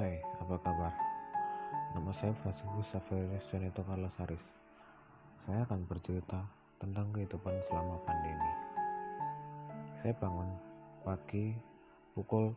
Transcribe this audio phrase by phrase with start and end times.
[0.00, 0.96] Hai, apa kabar?
[1.92, 4.40] Nama saya Franciscus Saverius Jonito Carlos Haris.
[5.44, 6.40] Saya akan bercerita
[6.80, 8.48] tentang kehidupan selama pandemi.
[10.00, 10.48] Saya bangun
[11.04, 11.52] pagi
[12.16, 12.56] pukul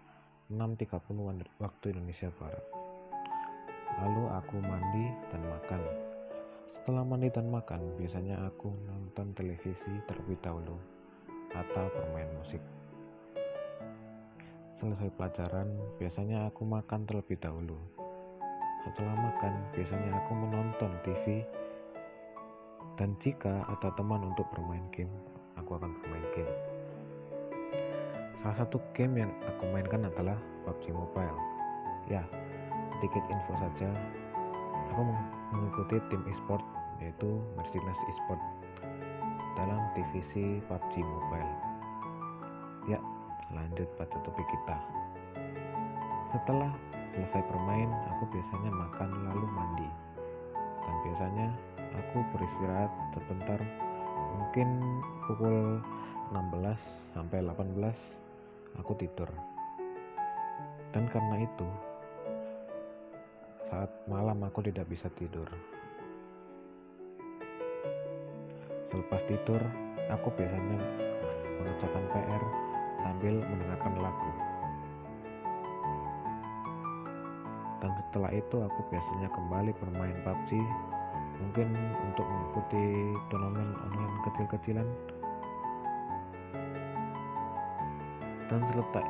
[0.56, 2.64] 6.30 waktu Indonesia Barat.
[4.00, 5.82] Lalu aku mandi dan makan.
[6.72, 10.80] Setelah mandi dan makan, biasanya aku nonton televisi terlebih dahulu
[11.52, 12.64] atau bermain musik.
[14.84, 17.80] Selesai pelajaran, biasanya aku makan terlebih dahulu.
[18.84, 21.40] Setelah makan, biasanya aku menonton TV.
[23.00, 25.08] Dan jika ada teman untuk bermain game,
[25.56, 26.52] aku akan bermain game.
[28.36, 30.36] Salah satu game yang aku mainkan adalah
[30.68, 31.40] PUBG Mobile.
[32.12, 32.28] Ya,
[33.00, 33.88] sedikit info saja.
[34.92, 35.08] Aku
[35.56, 36.60] mengikuti tim e-sport
[37.00, 38.42] yaitu Mercedes e-sport
[39.56, 41.52] dalam divisi PUBG Mobile.
[42.92, 43.00] Ya,
[43.52, 44.78] lanjut pada topik kita.
[46.32, 46.72] Setelah
[47.14, 49.90] selesai bermain, aku biasanya makan lalu mandi.
[50.84, 51.48] Dan biasanya
[52.00, 53.60] aku beristirahat sebentar
[54.40, 54.82] mungkin
[55.28, 55.82] pukul
[56.34, 59.30] 16 sampai 18 aku tidur.
[60.94, 61.68] Dan karena itu
[63.70, 65.50] saat malam aku tidak bisa tidur.
[68.94, 69.62] Selepas tidur,
[70.14, 70.78] aku biasanya
[71.58, 72.44] mengerjakan PR
[73.04, 74.32] sambil mendengarkan lagu.
[77.84, 80.56] Dan setelah itu aku biasanya kembali bermain PUBG
[81.44, 81.68] mungkin
[82.08, 84.88] untuk mengikuti turnamen online kecil-kecilan.
[88.48, 88.60] Dan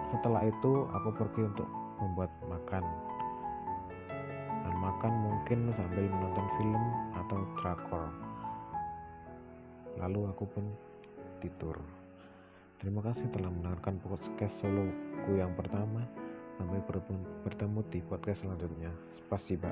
[0.09, 1.69] setelah itu aku pergi untuk
[2.01, 2.83] membuat makan.
[4.65, 8.09] Dan makan mungkin sambil menonton film atau drakor.
[10.01, 10.65] Lalu aku pun
[11.43, 11.77] tidur
[12.83, 16.03] terima kasih telah mendengarkan podcast soloku yang pertama.
[16.59, 16.83] Sampai
[17.47, 18.91] bertemu di podcast selanjutnya.
[19.15, 19.71] Spasiba